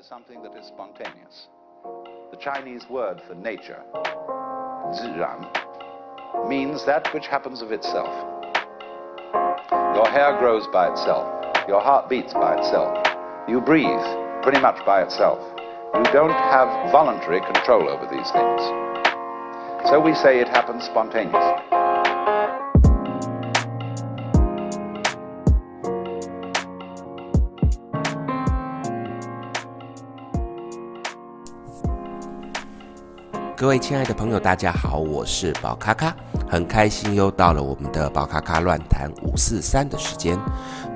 [0.00, 1.48] is something that is spontaneous.
[2.30, 3.82] The Chinese word for nature,
[4.92, 5.46] 自然,
[6.48, 8.08] means that which happens of itself.
[9.94, 11.28] Your hair grows by itself.
[11.68, 12.96] Your heart beats by itself.
[13.46, 14.06] You breathe
[14.42, 15.40] pretty much by itself.
[15.94, 18.62] You don't have voluntary control over these things.
[19.90, 21.69] So we say it happens spontaneously.
[33.60, 36.16] 各位亲爱的朋友，大家好，我是宝咖咖，
[36.48, 40.38] 很开心又到了我们的宝咖咖乱谈五四三的时间。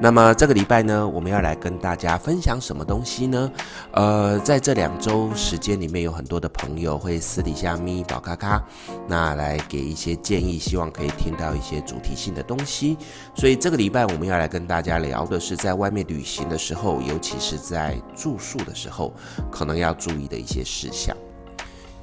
[0.00, 3.52] 那么这个礼拜呢，我们要来跟大家分享什么东西呢？
[3.92, 8.64] 呃，在这两周时间里面，有很多的朋友会私底下咪宝咖咖，
[9.06, 12.96] 那来给一些建议，希望可以听到一些主题性的东西。
[13.34, 19.12] 所以这个礼拜我们要来跟大家聊的是，在外面旅行的时候，尤其是在住宿的时候，
[19.50, 21.14] 可能要注意的一些事项。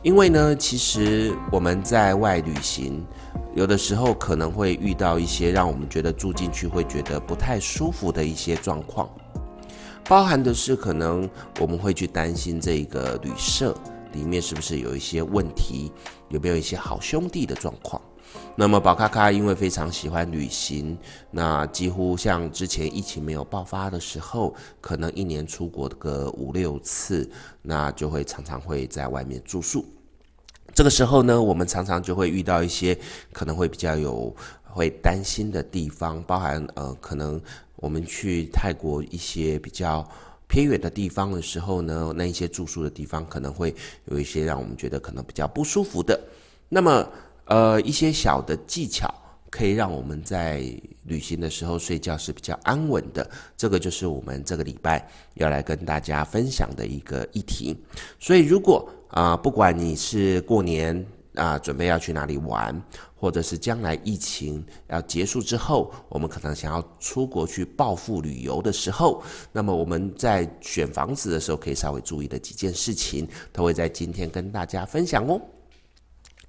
[0.04, 3.06] 因为呢，其实我们在外旅行，
[3.54, 9.08] 有的时候可能会遇到一些让我们觉得住进去会觉得不太舒服的一些状况，
[10.06, 13.76] 包含的是可能我们会去担心这个旅社
[14.14, 15.92] 里面是不是有一些问题，
[16.30, 18.02] 有没有一些好兄弟的状况。
[18.62, 20.95] 那么宝咖咖因为非常喜欢旅行，
[21.31, 27.28] 那几乎像之前疫情没有爆发的时候，可能一年出国个五六次，
[27.64, 29.84] 那就会常常会在外面住宿。
[30.76, 32.95] 这个时候呢，我们常常就会遇到一些
[33.34, 34.31] 可能会比较有
[34.64, 37.42] 会担心的地方，包含呃，可能
[37.78, 40.08] 我们去泰国一些比较
[40.48, 43.73] 偏远的地方的时候呢，那一些住宿的地方可能会
[44.06, 46.22] 有一些让我们觉得可能比较不舒服的。
[46.70, 47.09] 那么
[47.52, 49.14] 呃，一些小的技巧
[49.50, 50.64] 可以让我们在
[51.04, 53.30] 旅行的时候睡觉是比较安稳的。
[53.58, 57.76] 这个就是我们这个礼拜要来跟大家分享的一个议题。
[58.22, 62.82] 所以，如果啊、不管你是过年啊、准备要去哪里玩，
[63.18, 69.22] 或者是将来疫情要结束之后，我们可能想要出国去报复旅游的时候，
[69.52, 75.42] 那么我们在选房子的时候可以稍微注意的几件事情，都会在今天跟大家分享哦。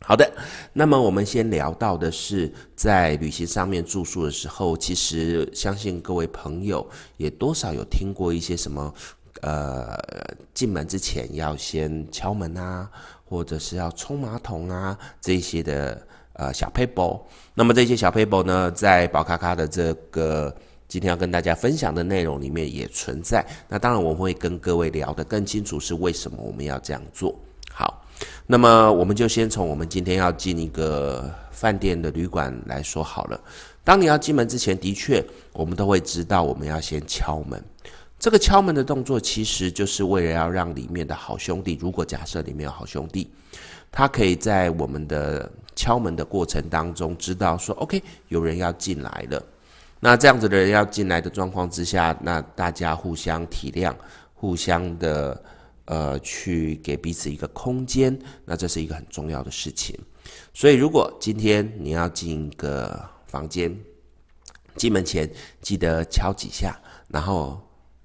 [0.04, 0.30] 好的，
[0.72, 6.86] 那么我们先聊到的是在旅行上面住宿的时候，其实相信各位朋友
[7.16, 8.92] 也多少有听过一些什么，
[9.42, 9.96] 呃，
[10.52, 12.90] 进门之前要先敲门啊，
[13.24, 17.22] 或者是要冲马桶啊这些的呃小 paper。
[17.54, 20.54] 那么这些小 paper 呢，在宝咖咖的这个
[20.88, 23.46] 今天要跟大家分享的内容里面也存在。
[23.68, 27.34] 那当然我会跟各位聊得更清楚是为什么我们要这样做。
[27.70, 28.01] 好。
[28.46, 33.40] 那么我们就先从我们今天要进一个饭店的旅馆来说好了。
[33.84, 37.62] 当你要进门之前，的确我们都会知道我们要先敲门。
[38.18, 43.28] 这个敲门的动作其实就是为了要让里面的好兄弟，如果假设里面有好兄弟，
[43.90, 49.42] 他可以在我们的敲门的过程当中知道说，OK，有人要进来了。
[49.98, 53.94] 那这样子的人要进来的状况之下，那大家互相体谅，
[54.34, 55.42] 互相的。
[55.86, 59.98] 呃，去给彼此一个空间，那这是一个很重要的事情。
[60.54, 63.76] 所以，如果今天你要进一个房间，
[64.76, 67.60] 进门前记得敲几下，然后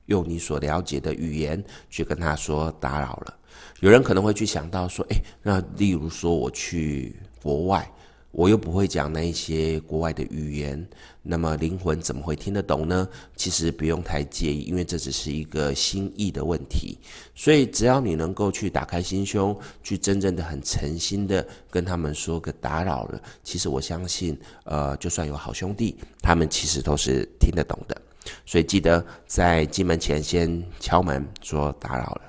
[0.07, 3.37] 用你所了解的语言去跟他说打扰了。
[3.81, 7.89] 有人可能会去想到说，诶，那例如说我去国外。
[8.37, 10.87] 我又不会讲那一些国外的语言，
[11.23, 13.09] 那么灵魂怎么会听得懂呢？
[13.35, 16.99] 其实不用太介意，因为这只是一个心意的问题。
[17.33, 27.99] 所以只要你能够去打开心胸，去真正的很诚心的跟他们说个打扰了，其实我相信，呃，就算有好兄弟，他们其实都是听得懂的。
[28.45, 32.21] 所以记得在进门前先敲门说打扰了。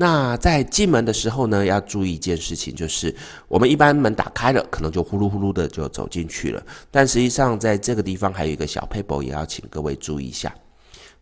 [0.00, 3.12] 那在进门的时候呢，要注意一件事情，就是
[3.48, 6.62] 我们一般门打开了，可能就呼噜呼噜的就走进去了。
[6.88, 10.54] 但实际上，在这个地方还有一个小撇步，也要请各位注意一下。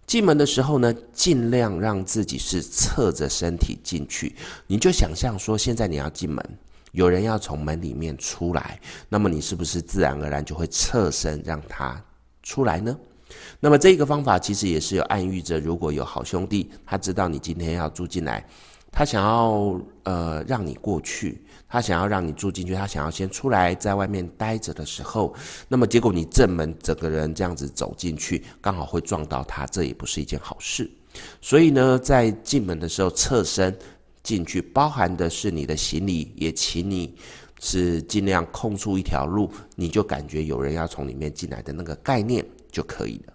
[0.07, 4.37] 进门的时候呢，尽量让自己是侧着身体进去。
[4.67, 6.45] 你就想象说，现在你要进门，
[6.93, 11.99] 有人要从门里面出来，那么你是不是自然而然就会侧身让他
[12.43, 12.95] 出来呢？
[13.59, 18.47] 那么这个方法其实也是有暗喻着，如果有好兄弟，他知道你今天要住进来，
[18.93, 25.35] 他想要呃让你过去，他想要让你住进去，他想要先出来在外面待着的时候，
[25.69, 30.89] 那么结果你正门整个人这样子走进去，刚好会撞到他，这也不是一件好事。
[31.41, 33.77] 所以呢，在进门的时候侧身
[34.23, 37.15] 进去，包含的是你的行李，也请你
[37.61, 43.33] 是尽量空出一条路，你就感觉有人要从里面进来的那个概念就可以了。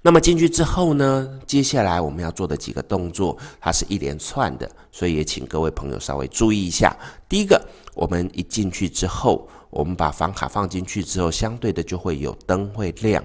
[0.00, 6.96] 那么进去之后呢，接下来我们要做的几个动作，它是一连串的，所以也请各位朋友稍微注意一下。
[7.28, 7.60] 第一个，
[7.94, 13.22] 我们一进去之后，我们把房卡放进去之后，相对的就会有灯会亮。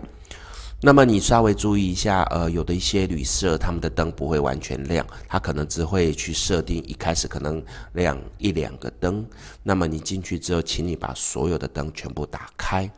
[0.82, 7.62] 那么你稍微注意一下，呃，有的一些旅社他们的灯不会完全亮，他可能只会去设定一开始可能
[7.96, 9.26] 亮一两个灯。
[9.62, 12.90] 那么你进去之后，请你把所有的灯全部打开。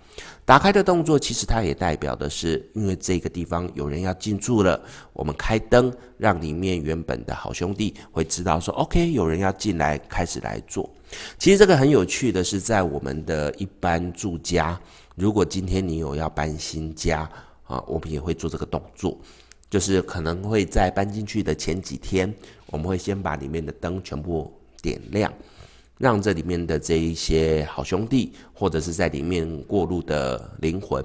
[0.45, 4.79] 打开的动作其实它也代表的是，因为这个地方有人要进驻了，
[5.11, 10.87] 我们开灯，让里面原本的好兄弟会知道说，OK，有人要进来，开始来做。
[11.39, 14.79] 其实这个很有趣的是，在我们的一般住家，
[15.15, 17.27] 如果今天你有要搬新家。
[17.71, 19.17] 啊，我们也会做这个动作，
[19.69, 22.33] 就是可能会在搬进去的前几天，
[22.65, 24.51] 我们会先把里面的灯全部
[24.81, 25.33] 点亮，
[25.97, 31.01] 让这里面的这一些好兄弟，或者是在里面过路的灵魂。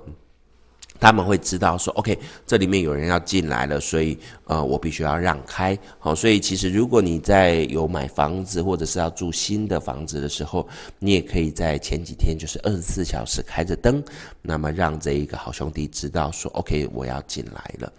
[0.99, 5.79] 他们会知道说，OK，这里面有人要进来了，所以呃，我必须要让开。
[5.99, 10.67] 好，所以其实如果你在有买房子或者是要住新的房子的时候，
[10.99, 14.03] 你也可以在前几天就是二十四小时开着灯，
[14.43, 17.93] 那么让这一个好兄弟知道说，OK，我要进来了。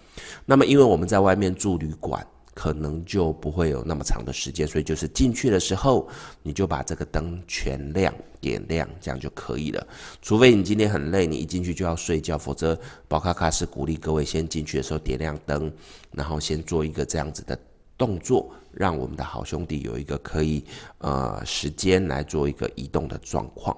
[0.46, 2.26] 那么因为我们在外面住旅馆。
[2.58, 6.10] 可能就不会有那么长的时间，所以就是进去的时候，
[6.42, 8.12] 你就把这个灯全亮
[8.42, 9.88] 点亮，这样就可以了。
[10.24, 12.76] 除非你今天很累，你一进去就要睡觉，否则
[13.08, 15.72] 宝卡卡是鼓励各位先进去的时候点亮灯，
[16.12, 17.56] 然后先做一个这样子的
[17.96, 20.64] 动作，让我们的好兄弟有一个可以
[20.98, 23.78] 呃时间来做一个移动的状况。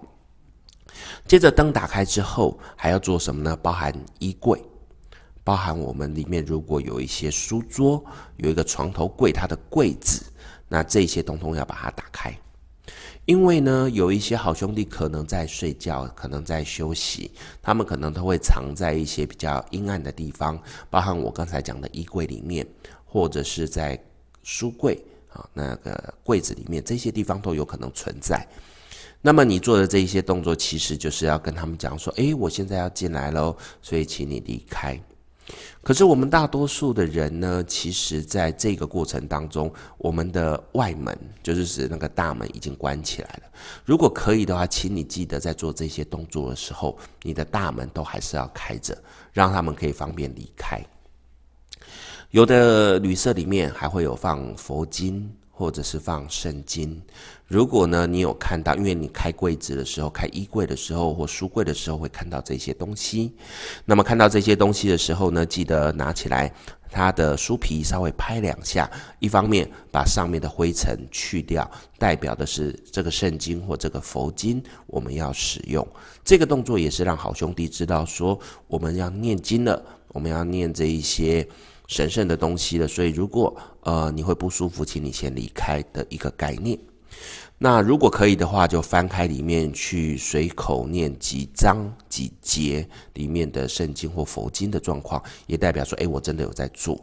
[1.27, 3.57] 接着灯打开之后，还要做什么呢？
[3.61, 4.57] 包含衣柜。
[5.49, 8.05] 包含我们里面如果有一些书桌，
[8.37, 10.23] 有一个床头柜，它的柜子，
[10.67, 12.31] 那这些通通要把它打开，
[13.25, 17.31] 因为呢，有一些好兄弟可能在睡觉，可能在休息，
[17.63, 22.63] 他们可能都会藏在一些比较阴暗的地方，包含我刚才讲的衣柜里面，
[23.03, 23.99] 或者是在
[24.43, 28.47] 书柜啊那个柜子里面，这些地方都有可能存在。
[29.19, 35.01] 那么你做的这一些动作，其实就是要跟他们讲说，诶，我现在要进来喽，所以请你离开。
[35.81, 43.43] 可是我们大多数的人呢，其实在这个过程当中，我们的外门就是指那个大门已经关起来了。
[43.85, 48.97] 如果可以的话，请你记得在做这些动作的时候，你的大门都还是要开着，
[49.31, 50.79] 让他们可以方便离开。
[52.31, 55.29] 有的旅社里面还会有放佛经。
[55.51, 57.01] 或者是放圣经，
[57.49, 63.33] 如果呢，你有看到，因为你开柜子的时候，开衣柜的时候或书柜的时候会看到这些东西，
[63.85, 66.53] 那么看到这些东西的时候呢，记得拿起来，
[66.91, 68.87] 它的书皮稍微拍两下，
[69.17, 71.67] 一方面把上面的灰尘去掉，
[71.97, 75.85] 代表的是这个圣经或这个佛经我们要使用。
[76.23, 81.47] 这个动作也是让好兄弟知道说我们要念经了，我们要念这一些。
[81.87, 86.77] 神圣的东西了，所以如果呃你会不舒服，请你先离开的一个概念。
[87.57, 96.97] 那如果可以的话，就翻开里面去随口念几章几节里面的圣经或佛经的状况，也代表说，诶，我真的有在做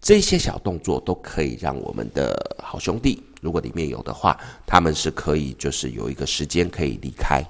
[0.00, 7.44] 这些小动作，都可以让我们的好兄弟，如果里面有的话，他们是可以就是有一个时间可以离开。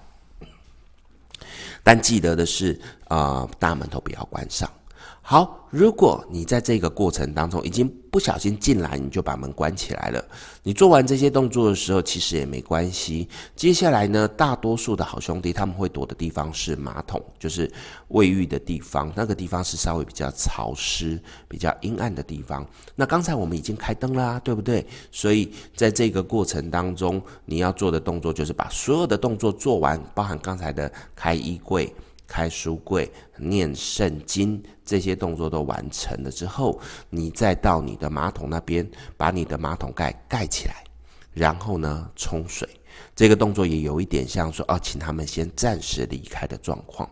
[1.85, 2.73] 但记得的是，
[3.05, 4.69] 啊、呃，大门都不要关上。
[5.25, 10.23] 好，如果你在这个过程当中已经不小心进来，你就把门关起来了。
[10.65, 13.29] 你做完这些动作的时候，其实也没关系。
[13.55, 17.73] 接下来呢，大多数的好兄弟他们会躲的地方是马桶，就是
[18.09, 19.13] 卫浴的地方。
[19.15, 22.67] 那个地方是稍微比较潮湿、比较阴暗的地方。
[22.97, 24.85] 那刚才我们已经开灯啦，对不对？
[25.13, 31.95] 所以在这个过程当中，你要做的动作就是把所有的动作做完，包含刚才的开衣柜。
[32.33, 40.83] 开书柜、念圣经这些动作都完成了之后，你再到你的马桶那边，把你的马桶盖盖起来，
[41.35, 42.67] 然后呢冲水。
[43.15, 47.07] 这个动作也有一点像说哦，请他们先暂时离开的状况。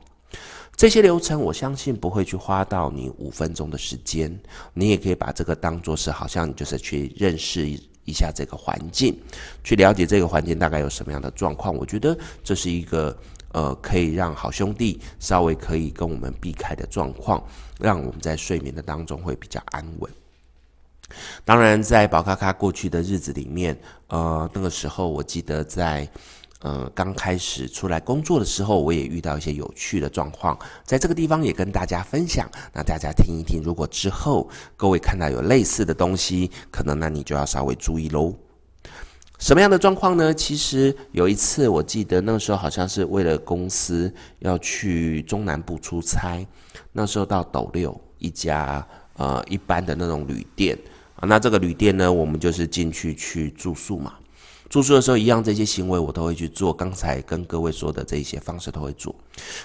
[0.75, 4.35] 这些流程我相信不会去花到你五分钟的时间，
[4.73, 7.69] 你也可以把这个当做是好像你就是去认识
[8.07, 9.21] 一下这个环境，
[9.63, 11.77] 去了解这个环境大概有什么样的状况。
[11.77, 13.15] 我觉得这是一个。
[13.53, 17.43] 呃，可以让好兄弟稍微可以跟我们避开的状况，
[17.79, 20.11] 让我们在睡眠的当中会比较安稳。
[21.45, 23.77] 当然，在宝咖咖过去的日子里面，
[24.07, 26.09] 呃，那个时候我记得在
[26.61, 33.61] 呃刚开始出来工作的时候，我也遇到一些有趣的状况，在这个地方也跟大家分享，那大家听一听。
[33.61, 38.33] 如果之后各位看到有类似的东西，可能那你就要稍微注意喽。
[39.41, 40.35] 什么样的状况呢？
[40.35, 46.47] 其实有一次，我记得那时候好像是为了公司要去中南部出差，
[46.93, 50.79] 那时候到斗六一家呃一般的那种旅店
[51.17, 51.27] 啊。
[51.27, 54.13] 那这个旅店呢，我们就是进去去住宿嘛。
[54.69, 56.71] 住宿的时候，一样这些行为我都会去做。
[56.71, 59.13] 刚才跟各位说的这些方式都会做。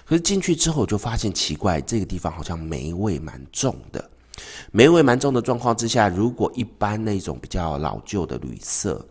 [0.06, 4.10] 可是进去之后，就发现奇怪，这个地方好像霉味蛮重的。
[4.72, 9.06] 霉味蛮重的状况之下，如果一般那种比较老旧的旅社，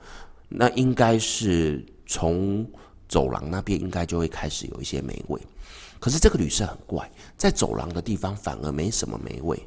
[0.57, 2.65] 那应该是从
[3.09, 5.41] 走廊那边应该就会开始有一些霉味。
[5.99, 9.59] 可是这个旅社很怪，在走廊的地方反而没什么霉味。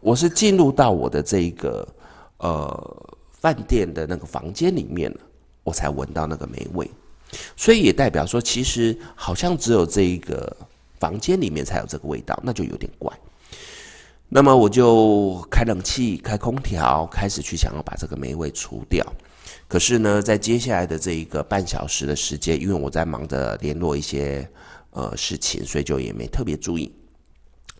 [0.00, 1.86] 我是进入到我的这个
[2.38, 5.12] 呃饭店的那个房间里面，
[5.62, 6.90] 我才闻到那个霉味。
[7.56, 10.54] 所以也代表说，其实好像只有这一个
[10.98, 13.12] 房间里面才有这个味道，那就有点怪。
[14.28, 19.04] 那么我就开冷气、开空调，开始去想要把这个霉味除掉。
[19.68, 24.48] 可是呢，在接下来的这一个半小时的时间，因为我在忙着联络一些
[24.90, 26.92] 呃事情，所以就也没特别注意。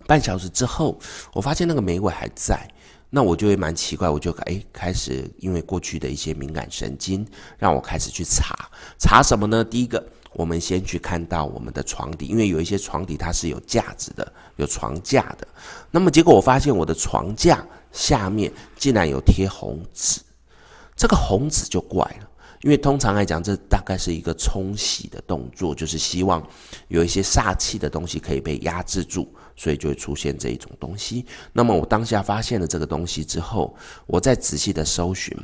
[0.06, 0.98] 半小时之后，
[1.32, 2.68] 我发现那个玫瑰还在，
[3.10, 7.26] 那我就会蛮奇怪，我就哎开始因为过去的一些敏感神经，
[7.58, 8.54] 让我开始去查
[8.98, 9.64] 查什么呢？
[9.64, 10.04] 第一个。
[10.36, 15.46] 我们先去看到我们的床底，因为有一些床底它是有架子的，有床架的。
[15.92, 20.20] 那么结果我发现我的床架下面竟然有贴红纸，
[20.96, 22.28] 这个红纸就怪了，
[22.62, 26.46] 因为通常来讲，这大概是一个冲洗的动作，就是希望
[26.88, 31.26] 有一些煞气的东西可以被压制住，所以就会出现这一种东西。
[31.52, 35.36] 那么我当下发现了这个东西之后，我再仔细的搜寻。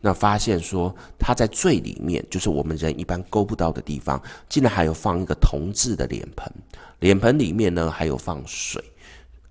[0.00, 6.52] 那发现说，它在最里面，就是我们人一般勾不到的地方，竟然还有放一个铜制的脸盆，
[7.00, 8.80] 脸盆里面呢还有放水，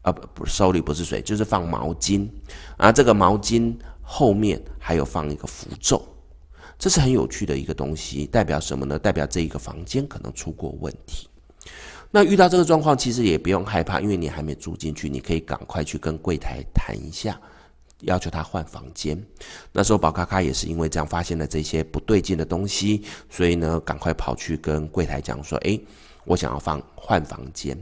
[0.03, 2.25] 啊不不手里不是水，就是放毛巾，
[2.77, 3.75] 啊这个毛巾
[4.09, 6.01] 后面还有放一个符咒，
[6.79, 8.97] 这是很有趣的一个东西，代表什么呢？
[8.97, 11.27] 代表这一个房间可能出过问题。
[12.09, 17.37] 那遇到这个状况，其实也不用害怕，因为你还没住进去，你可以赶快去跟柜台谈一下。
[18.01, 19.21] 要求他换房间，
[19.71, 25.83] 那时候宝咖咖也是因为这样发现了这些不对劲的东西，所以呢，赶快跑去跟柜台讲说：“诶，
[26.27, 27.77] 我想要放换房间。”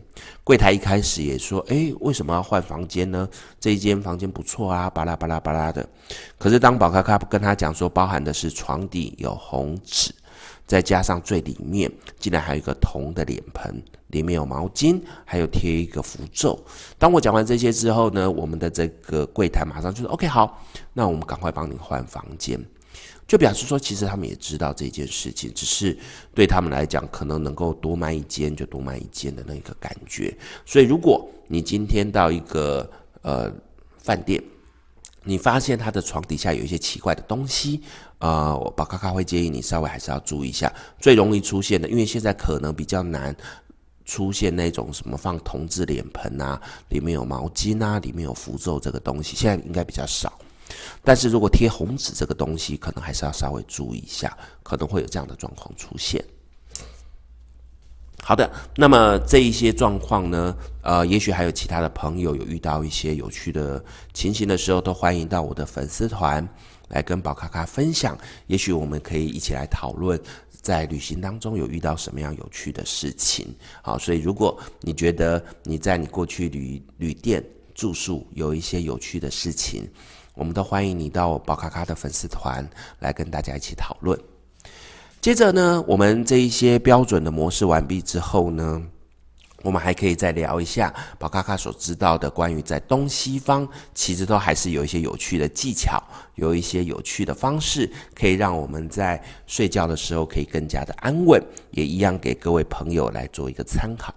[0.46, 3.28] 柜台一开始也说：“诶，为什么要换房间呢？
[3.60, 5.86] 这一间房间不错啊，巴拉巴拉巴拉的。”
[6.40, 10.14] 可是当宝咖咖跟他讲说，包含的是床底有红纸。
[10.68, 16.60] 再加上最里面竟然还有一个铜的脸盆，里面有毛巾，还有贴一个符咒。
[16.98, 20.60] 当我讲完这些之后呢，我们的这个柜台马上就说：“OK，好，
[20.92, 22.60] 那我们赶快帮你换房间。”
[23.28, 25.98] 就表示说，其实他们也知道这件事情，只是
[26.34, 30.36] 对他们来讲，可能能够多卖一间就多卖一间的那个感觉。
[30.66, 32.90] 所以，如果你今天到一个
[33.22, 33.52] 呃
[33.98, 34.44] 饭店，
[35.24, 37.82] 你发现他的床底下有一些奇怪的东西。
[38.20, 43.36] 呃，我宝咖咖会建议你稍微还是要注意一下，最容易出现的，因为现在可能比较难
[44.06, 50.40] 出现那种什么放铜制脸盆啊，里面有毛巾啊，里面有符咒这个东西，现在应该比较少。
[51.04, 56.24] 但是如果贴红纸这个东西，可能还是要稍微注意一下，可能会有这样的状况出现。
[58.22, 66.48] 好的，那么这一些状况呢，呃，也许还有其他的朋友有遇到一些有趣的情形的时候，都欢迎到我的粉丝团。
[66.90, 70.22] 来跟宝咖咖分享，也许我们可以一起来讨论，
[70.62, 73.48] 在旅行当中有遇到什么样有趣的事情。
[73.82, 77.44] 好，所以如果你觉得你在你过去旅旅店
[77.74, 79.90] 住宿有一些有趣的事情，
[80.36, 84.20] 我们都欢迎你到宝咖咖的粉丝团来跟大家一起讨论。
[85.22, 88.84] 接着呢，我们这一些标准的模式完毕之后呢，
[89.64, 96.00] 我们还可以再聊一下宝咖咖所知道的关于在东西方，其实都还是有一些有趣的技巧，
[96.36, 104.14] 有一些有趣的方式，可以让我们在睡觉的时候可以更加的安稳，也一样给各位朋友来做一个参考。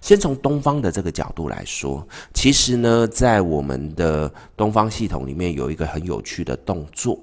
[0.00, 7.18] 先从东方的这个角度来说，其实呢，在我们的东方系统里面有一个很有趣的动作，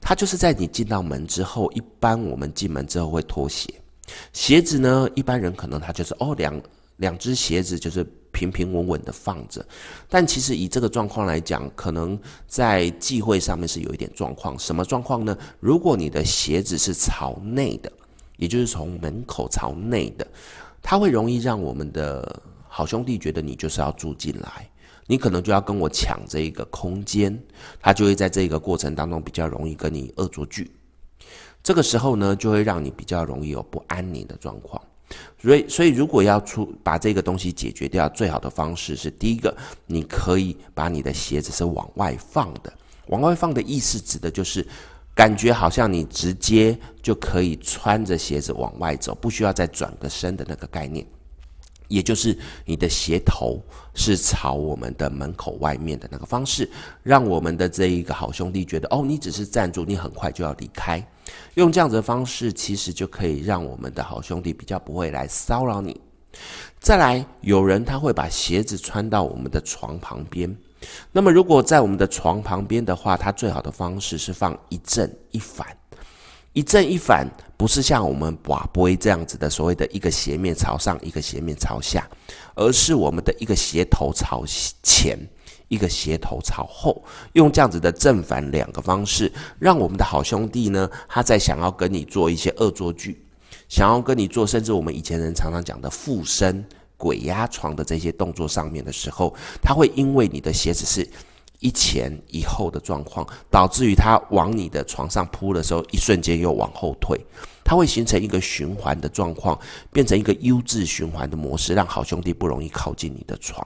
[0.00, 3.72] 它就是在你进到门之后，一般我们进门之后会脱鞋，
[4.32, 6.60] 鞋子呢，一般人可能他就是哦两。
[6.98, 9.64] 两只鞋子就是平平稳稳的放着，
[10.08, 14.56] 但其实以这个状况来讲，可能在忌讳上面是有一点状况。
[14.56, 15.36] 什么状况呢？
[15.58, 17.90] 如果你的鞋子是朝内的，
[18.36, 20.24] 也就是从门口朝内的，
[20.82, 24.68] 它会容易让我们的好兄弟觉得你就是要住进来，
[25.06, 27.38] 你可能就要跟我抢这一个空间，
[27.80, 30.70] 他就会在这个过程当中比较容易跟你恶作剧。
[31.62, 34.82] 这个时候呢，就会让你比较容易有不安宁的状况。
[35.40, 39.54] 所以，所以如果要出把这个东西解决掉，最好的方式是第一个，
[39.86, 42.72] 你可以把你的鞋子是往外放的。
[43.08, 44.66] 往外放的意思指的就是，
[45.14, 51.06] 感觉好像你直接就可以穿着鞋子往外走，不需要再转个身的那个概念。
[51.88, 53.62] 也就是你的鞋头
[53.94, 56.66] 是朝我们的门口外面的那个方式，
[57.02, 61.06] 让我们的这一个好兄弟觉得哦，你只是站住，你很快就要离开。
[61.54, 66.00] 用这样子的方式，其实就可以让我们的好兄弟比较不会来骚扰你。
[66.80, 70.56] 再来，有人他会把鞋子穿到我们的床旁边。
[71.12, 75.66] 那么，如果在我们的床旁边的话，它最好的方式是放一正一反。
[76.54, 82.06] 一正一反，不是像我们瓦杯这样子的所谓的一个斜面朝上，一个斜面朝下，
[82.54, 84.44] 而是我们的一个斜头朝
[84.82, 85.18] 前，
[85.68, 93.24] 一个斜头朝后，用这样子的正反两个方式，让我们的好兄弟呢，他在想要跟你做一些恶作剧，
[93.66, 96.62] 想要跟你做，甚至我们以前人常常讲的附身、
[97.02, 101.08] 鬼压床的这些动作上面的时候，他会因为你的鞋子是。
[101.64, 107.16] 一前一后的状况，导致于他往你的床上扑的时候，一瞬间又往后退，
[107.62, 109.56] 它会形成一个循环的状况，
[109.92, 113.64] 变成一个优质循环的模式，让好兄弟不容易靠近你的床。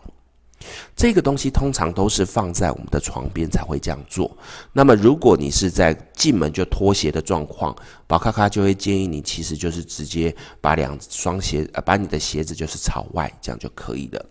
[0.96, 4.36] 这个东西通常都是放在我们的床边才会这样做。
[4.72, 14.26] 那么，如果你是在进门就脱鞋的状况，宝咖咖就会建议你，其实就是直接把两双鞋，呃，把你的鞋子就是朝外，这样就可以了。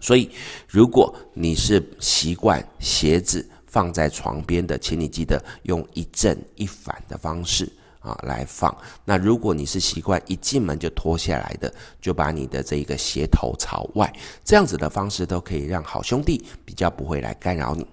[0.00, 0.30] 所以，
[0.68, 8.76] 如果你是习惯鞋子放在床边的，请你记得用一正一反的方式啊来放。
[9.04, 14.12] 那如果你是习惯一进门就脱下来的，就把你的这个鞋头朝外，
[14.44, 17.86] 这样子的方式都可以让好兄弟比较不会来干扰你。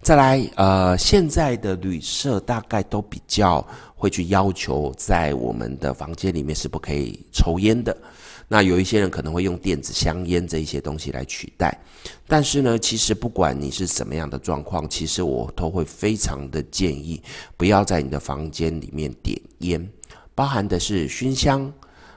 [0.00, 7.94] 再来，呃，现在的旅社大概都比较会去要求，在我们的房间里面是不可以抽烟的。
[8.52, 11.72] 那有一些人可能会用电子香烟这一些东西来取代，
[12.26, 17.22] 但是呢，其实不管你是什么样的状况，其实我都会非常的建议，
[17.56, 19.88] 不要在你的房间里面点烟，
[20.34, 21.72] 包含的是熏香，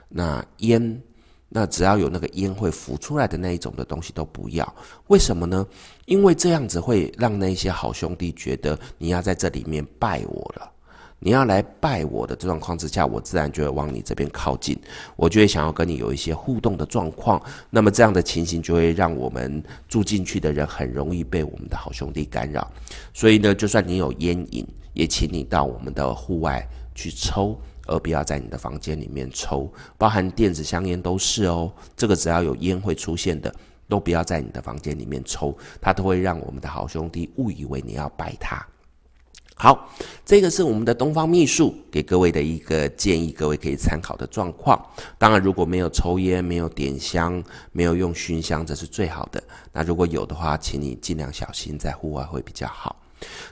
[0.08, 1.00] 那烟，
[1.48, 4.74] 那只要有那个烟会浮出来的那一种的东西都不要。
[5.06, 5.64] 为什么呢？
[6.06, 10.73] 因为这样子会让那些好兄弟觉得你要在这里面拜我了。
[11.24, 14.78] 你要来拜我的状况之下，我自然就会往你这边靠近，
[15.16, 17.40] 我就会想要跟你有一些互动的状况。
[17.70, 22.70] 那么这样的情形就会让我们住进去的人很容易被我们的好兄弟干扰。
[23.14, 26.62] 所以呢，就算你有烟瘾，也请你到我们的户外
[26.94, 29.72] 去抽，而不要在你的房间里面抽。
[29.96, 33.50] 包含电子香烟都是哦，这个只要有烟会出现的，
[33.88, 38.62] 都不要在你的房间里面抽，它都会让我们的好兄弟误以为你要拜他。
[39.56, 39.88] 好，
[40.26, 44.84] 这个是我们的东方秘术给各位的一个建议，各位可以参考的状况。
[45.16, 49.42] 当然，如果没有抽烟、没有点香、没有用熏香，这是最好的。
[49.72, 52.96] 那如果有的话，请你尽量小心，在户外会比较好。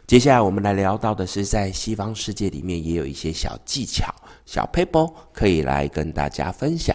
[0.07, 4.13] 接下来我们来聊到的是，在西方世界里面也有一些小技巧、
[4.45, 6.95] 小 paper 可以来跟大家分享。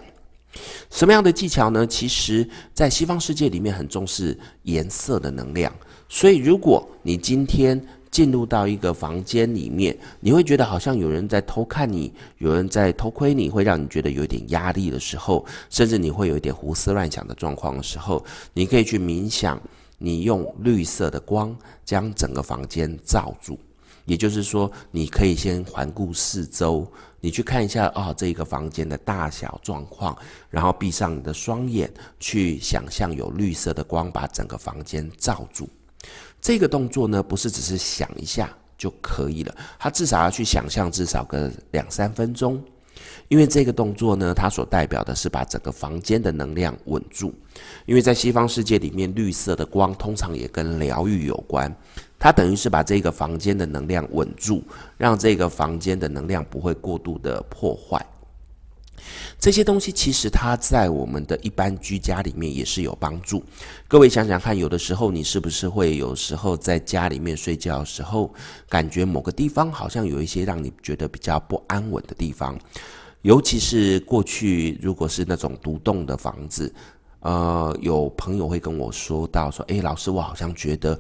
[0.90, 1.88] 什么样的技巧呢？
[1.88, 5.74] 其实，在西方世界里面很重视颜色的能量，
[6.10, 19.62] 所以如果你今天进入到一个房间里面，你会觉得好像有人在偷看你，有人在偷窥你，会让你觉得有点压力的时候，甚至你会有一点胡思乱想的状况的时候，你可以去冥想，
[19.98, 23.60] 你用绿色的光将整个房间罩住。
[24.06, 26.90] 也就是说，你可以先环顾四周，
[27.20, 30.18] 你去看一下哦，这个房间的大小状况，
[30.50, 35.68] 然后闭上你的双眼，去想象有绿色的光把整个房间罩住。
[36.42, 42.64] 这个动作呢，不是只是想一下就可以了，他至少要去想象至少个两三分钟，
[43.28, 47.34] 因为这个动作呢，它所代表的是把整个房间的能量稳住。
[47.86, 51.74] 因为在西方世界里面，绿色的光通常也跟疗愈有关，
[52.20, 54.64] 它等于是把这个房间的能量稳住，
[54.98, 58.06] 让这个房间的能量不会过度的破坏。
[59.40, 63.44] 这些东西其实它在我们的一般居家里面也是有帮助。
[63.88, 68.34] 各位想想看，有的时候你是不是会有时候在家里面睡觉的时候，
[68.68, 72.58] 感觉某个地方好像有一些让你觉得比较不安稳的地方？
[73.24, 76.74] 尤其是过去如果是那种独栋的房子，
[77.22, 80.98] 呃，有朋友会跟我说到说，诶，老师，我好像觉得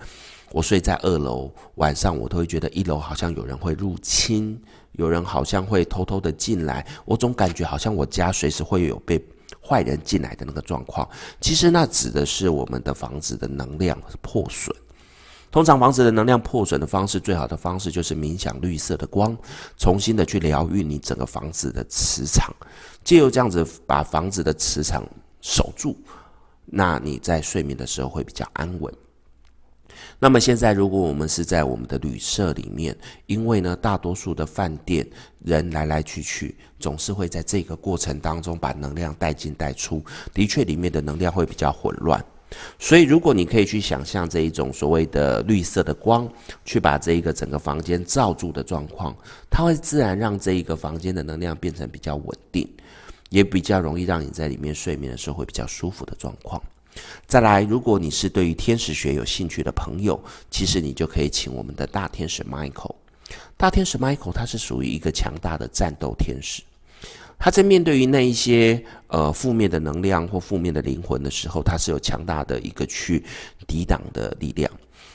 [0.51, 4.59] 我睡在二楼，晚上我都会觉得一楼好像有人会入侵。
[4.93, 9.23] 有人好像会偷偷的进来，我总感觉好像我家随时会有被
[9.61, 11.07] 坏人进来的那个状况。
[11.39, 14.75] 其实那指的是我们的房子的能量破损。
[15.51, 19.37] 通常房子的能量破损的方式，最好的方式就是冥想绿色的光，
[19.77, 22.51] 重新的去疗愈你整个房子的磁场，
[23.03, 25.07] 借由这样子把房子的磁场
[25.41, 25.95] 守住，
[26.65, 28.91] 那你在睡眠的时候会比较安稳。
[30.19, 35.07] 那么现在，如果我们是在我们的旅社里面，因为呢，大多数的饭店
[35.43, 42.23] 人来来去去，总是会在这个过程当中把能量带进带出，的确里面的能量会比较混乱。
[42.79, 46.27] 所以，如果你可以去想象这一种所谓的绿色的光，
[46.63, 49.13] 去把这一个整个房间罩住的状况，
[49.49, 52.65] 它会自然让这一个房间的能量变成比较稳定，
[53.29, 56.61] 也比较容易让你在里面睡眠的时候会比较舒服的状况。
[57.25, 62.95] 再来，如果你是对于天使学有兴趣的朋友，其实你就可以请我们的大天使 Michael。
[63.57, 66.61] 大天使 Michael 他是属于一个强大的战斗天使，
[67.37, 73.23] 他在面对于那一些呃负面的能量或负面的灵魂的时候，他是有强大的一个去
[73.65, 74.71] 抵挡的力量。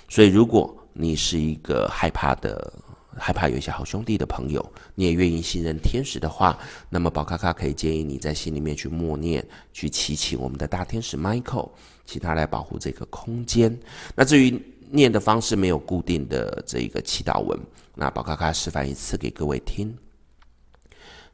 [0.09, 2.71] 所以，如果你是一个害怕的，
[3.17, 11.71] 害怕有一些好兄弟的朋友，你也愿意信任天使的话，那么宝卡卡可以建议你在心里面去默念，去祈请我们的大天使 Michael，
[12.07, 13.79] 请他来保护这个空间。
[14.15, 17.59] 那至于念的方式没有固定的这一个祈祷文，
[17.95, 19.97] 那宝卡卡示范一次给各位听。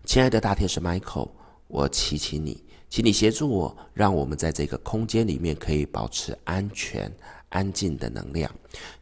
[0.05, 1.29] 亲爱的大天使 Michael，
[1.69, 7.13] 我祈请你，请你协助我，让我们在这个空间里面可以保持安全、
[7.51, 8.51] 安静的能量，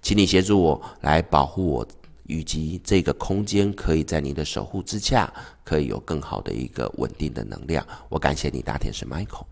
[0.02, 1.86] 请你协助我来保护我。
[2.26, 5.32] 以及这个空间可以在你的守护之下，
[5.64, 7.86] 可以有更好的一个稳定的能量。
[8.08, 9.44] 我感谢你，大天使 Michael。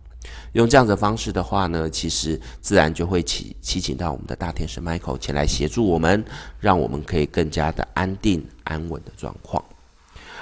[0.53, 6.25] 用这样的方式的话呢，其实自然就会祈祈请到我们的大天使 Michael 前来协助我们，
[6.59, 9.63] 让我们可以更加的安定安稳的状况。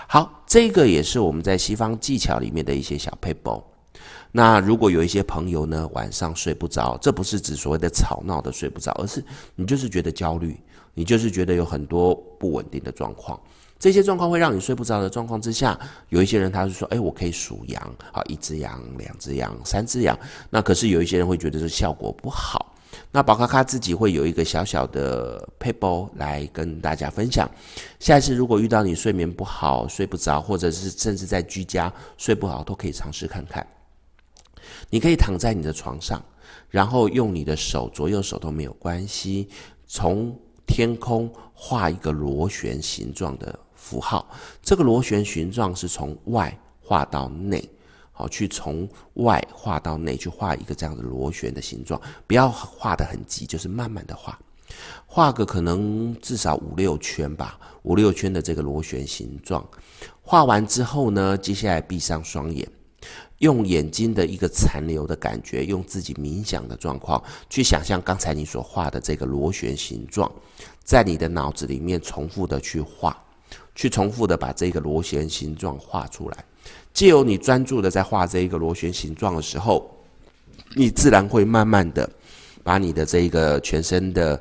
[0.07, 3.63] 好，这个也是我们在西方技巧里面的一些小撇步。
[4.31, 9.25] 那如果有一些朋友呢，晚上睡不着，这不是指所谓的吵闹的睡不着，而是
[9.57, 10.57] 你就是觉得焦虑。
[10.95, 13.41] 你就是觉得有很多不稳定的状况，
[13.79, 15.79] 这些状况会让你睡不着的状况之下，
[16.11, 20.19] 有一些人他是说，哎，我可以数羊啊，一只羊、两只羊、三只羊。
[20.51, 22.75] 那可是有一些人会觉得这效果不好。
[23.11, 27.51] 那宝咖咖自己会有一个小小的撇步来跟大家分享。
[27.99, 33.67] 下一次如果遇到你睡眠不好、睡不着，或者是甚至在居家睡不好，都可以尝试看看。
[34.91, 36.23] 你可以躺在你的床上，
[36.69, 39.49] 然后用你的手，左右手都没有关系，
[39.87, 40.39] 从
[40.73, 44.27] 天空画一个螺旋形状的符号，
[44.63, 47.63] 这个螺旋形状是从外画到内，
[48.11, 54.39] 好，去从外画到内去画一个这样的螺旋的形状，不要画得很急，就是慢慢的画，
[55.07, 59.63] 画个可能至少五六圈吧，五六圈的这个螺旋形状，
[60.23, 62.67] 画完之后呢，接下来闭上双眼。
[63.43, 70.31] 用眼睛的一个残留的感觉，用自己冥想的状况去想象刚才你所画的这个螺旋形状，
[70.85, 73.21] 在你的脑子里面重复的去画，
[73.75, 76.45] 去重复的把这个螺旋形状画出来。
[76.95, 79.91] 借由你专注的在画这一个螺旋形状的时候，
[80.77, 82.09] 你自然会慢慢的
[82.63, 84.41] 把你的这个全身的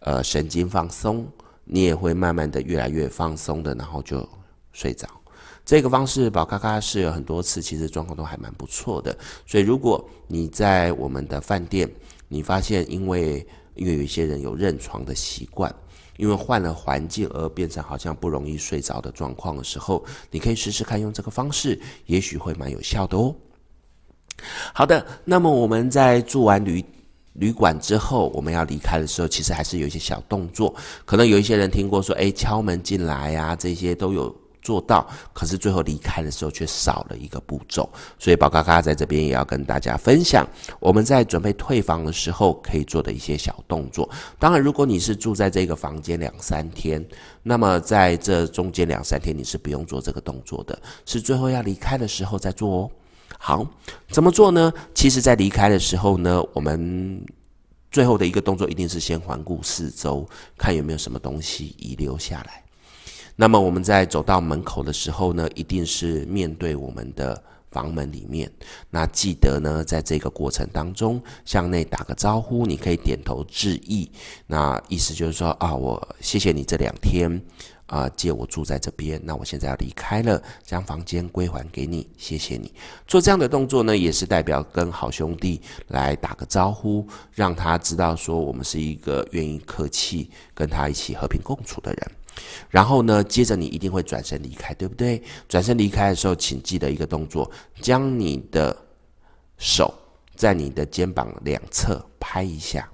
[0.00, 1.26] 呃神经放松，
[1.64, 4.28] 你也会慢慢的越来越放松的，然后就
[4.72, 5.08] 睡着。
[5.64, 9.16] 这个方式，宝咖咖试了很多次，其实状况都还蛮不错的。
[9.46, 11.88] 所以，如果你在我们的饭店，
[12.28, 15.72] 你发现因为因为有一些人有认床的习惯，
[16.16, 23.34] 因为换了环境而变成好像不容易睡着的状况的时候，你可以试试看用这个方式，也许会蛮有效的哦。
[24.74, 26.84] 好的，那么我们在住完旅
[27.34, 30.74] 旅馆之后，我们要离开的时候，其实还是有一些小动作。
[31.04, 34.41] 可能有一些人听过说，哎，敲门进来呀，这些都有。
[34.62, 40.48] 做到，可是最后离开的时候却少了一个步骤，所以宝咖咖在这边也要跟大家分享，
[40.80, 44.08] 我们在准备退房的时候可以做的一些小动作。
[44.38, 47.04] 当然，如果你是住在这个房间两三天，
[47.42, 52.90] 那么在这中间两三天你是不用做这个动作的，是最后要离开的时候再做哦。
[53.38, 53.66] 好，
[54.08, 54.72] 怎么做呢？
[54.94, 57.20] 其实，在离开的时候呢，我们
[57.90, 60.24] 最后的一个动作一定是先环顾四周，
[60.56, 62.61] 看有没有什么东西遗留下来。
[63.36, 68.50] 那么我们在走到门口的时候呢，一定是面对我们的房门里面。
[68.90, 74.10] 那记得呢，在这个过程当中向内打个招呼，你可以点头致意。
[74.46, 77.40] 那意思就是说啊，我谢谢你这两天
[77.86, 79.18] 啊借我住在这边。
[79.24, 82.70] 那我现在要离开了，将房间归还给你，谢谢你。
[83.06, 92.12] 做这样的动作呢，也是代表跟好兄弟来打个招呼，让他知道说我们是一个愿意客气跟他一起和平共处的人。
[92.70, 95.22] 然后呢，接着你一定会转身离开，对不对？
[95.48, 98.76] 转身离开的时候，请记得一个动作，将你的
[99.58, 99.92] 手
[100.34, 102.88] 在你的肩膀两侧拍一下，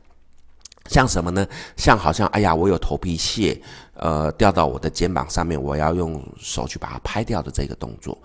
[0.86, 1.46] 像什么呢？
[1.76, 3.60] 像好像哎呀，我有头皮屑，
[3.94, 8.16] 呃，掉到我的肩膀上面，我要用手去把它拍掉的这个动作。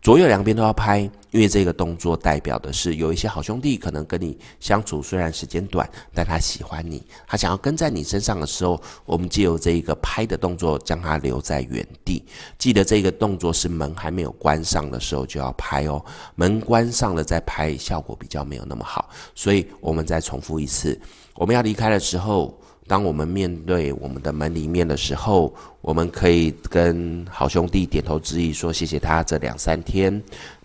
[0.00, 12.24] 左右两边都要拍，因为这个动作代表的是有一些好兄弟可能跟你相处虽然时间短，但他喜欢你，他想要跟在你身上的时候，我们借由这一个拍的动作将他留在原地。
[12.58, 21.00] 记得这个动作是门还没有关上的时候就要拍哦，门关上了再拍效果比较没有那么好，所以我们再重复一次，
[21.34, 22.56] 我们要离开的时候。
[22.86, 30.20] 当我们面对我们的门里面的时候，我们可以跟好兄弟点头致意，说谢谢他这两三天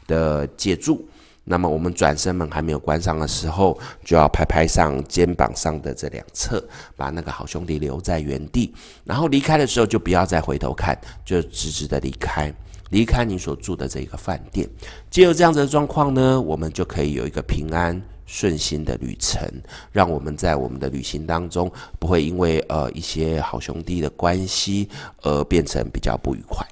[0.07, 1.07] 的借住。
[1.43, 6.63] 那么我们转身门还没有关上的时候，就要拍拍上肩膀上的这两侧，
[6.95, 8.73] 把那个好兄弟留在原地。
[9.03, 12.51] 然后离开的时候就不要再回头看，就直直的离开，
[12.89, 14.67] 离开你所住的这个饭店。
[15.11, 18.01] 借由这样子的状况呢，我们就可以有一个平安。
[18.27, 19.47] 顺心的旅程，
[19.91, 24.89] 让我们在我们的旅行当中不会因为呃一些好兄弟的关系
[25.21, 26.65] 而变成比较不愉快。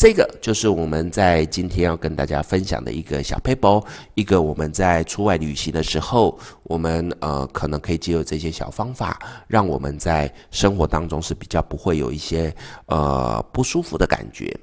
[0.00, 3.84] 这个就是我们在今天要跟大家分享的一个小 paper，，
[4.14, 12.50] 一个我们在出外旅行的时候，我们呃可能可以借由这些小方法，让我们在生活当中是比较不会有一些
[12.86, 14.58] 呃不舒服的感觉。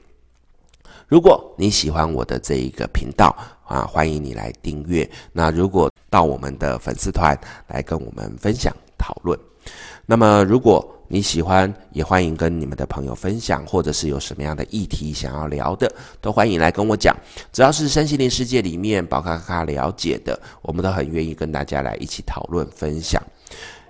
[1.06, 5.08] 如果你喜欢我的这一个频道啊，欢迎你来订阅。
[5.32, 9.40] 那如果到我们的粉丝团来跟我们分享讨论。
[10.04, 17.16] 那么如果你喜欢，也欢迎跟你们的朋友分享，或者是有什么样的议题想要聊的，都欢迎来跟我讲。
[17.52, 23.22] 只要是身心灵世界里面宝咖咖了解的，我们都很愿意跟大家来一起讨论分享。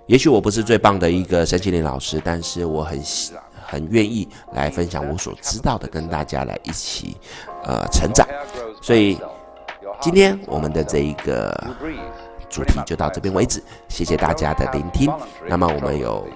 [0.06, 3.32] 也许我不是最棒的一个身心灵老师，但是我很喜。
[3.70, 7.14] 很愿意来分享我所知道的，跟大家来一起
[7.64, 8.26] 呃成长。
[8.80, 9.18] 所以
[10.00, 11.54] 今天我们的这一个
[12.48, 15.12] 主题就到这边为止，谢谢大家的聆听。
[15.46, 16.26] 那么我们有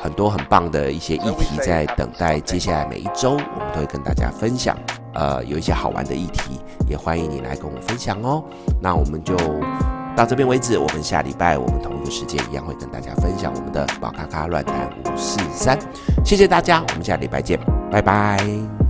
[0.00, 4.76] 很多很棒的一些议题在等待，接下来每一周我们都会跟大家分享。
[5.14, 8.42] 呃，有一些好玩的议题，也欢迎你来跟我分享哦。
[8.80, 9.36] 那我们就。
[10.16, 15.78] 到这边为止，我们下礼拜我们同一个时间一样会跟大家分享我们的宝咖咖乱谈五四三，
[16.24, 17.56] 谢谢大家，我们下礼拜见，
[17.88, 18.87] 拜拜。